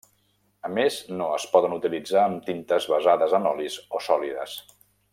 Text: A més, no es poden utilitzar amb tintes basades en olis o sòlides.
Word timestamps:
A 0.67 0.69
més, 0.77 0.95
no 1.19 1.27
es 1.35 1.45
poden 1.57 1.75
utilitzar 1.77 2.23
amb 2.31 2.47
tintes 2.49 2.91
basades 2.97 3.39
en 3.41 3.49
olis 3.55 3.77
o 3.99 4.03
sòlides. 4.11 4.61